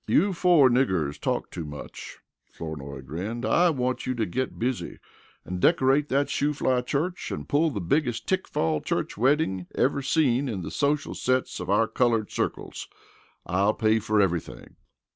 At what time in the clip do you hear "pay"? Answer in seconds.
13.75-13.99